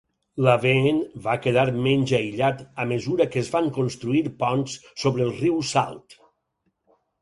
[0.45, 5.65] Laveen va quedar menys aïllat a mesura que es van construir ponts sobre el riu
[5.77, 6.23] Salt.